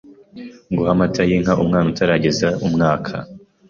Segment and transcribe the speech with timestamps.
[0.75, 3.13] Guha amata y’inka umwana utarageza umwaka